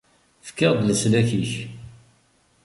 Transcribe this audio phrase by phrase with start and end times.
[0.43, 1.53] Efk-aɣ-d leslak-ik!